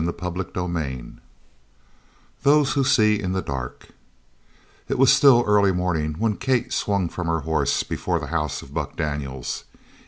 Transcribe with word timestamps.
CHAPTER 0.03 0.41
XXXII 0.41 1.13
THOSE 2.41 2.73
WHO 2.73 2.83
SEE 2.83 3.19
IN 3.21 3.33
THE 3.33 3.43
DARK 3.43 3.89
It 4.89 4.97
was 4.97 5.13
still 5.13 5.43
early 5.45 5.71
morning 5.71 6.13
when 6.17 6.37
Kate 6.37 6.73
swung 6.73 7.07
from 7.07 7.27
her 7.27 7.41
horse 7.41 7.83
before 7.83 8.17
the 8.17 8.25
house 8.33 8.63
of 8.63 8.73
Buck 8.73 8.95
Daniels. 8.97 9.63